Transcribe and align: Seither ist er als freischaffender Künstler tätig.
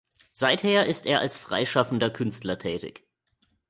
Seither 0.33 0.87
ist 0.87 1.05
er 1.05 1.19
als 1.19 1.37
freischaffender 1.37 2.09
Künstler 2.09 2.57
tätig. 2.57 3.05